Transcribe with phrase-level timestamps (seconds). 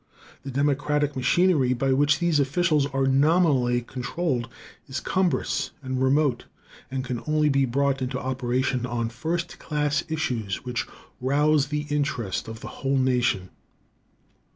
[0.41, 4.49] The democratic machinery by which these officials are nominally controlled
[4.87, 6.45] is cumbrous and remote,
[6.89, 10.87] and can only be brought into operation on first class issues which
[11.19, 13.49] rouse the interest of the whole nation.